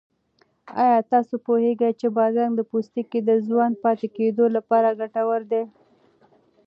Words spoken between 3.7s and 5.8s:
پاتې کېدو لپاره ګټور دی؟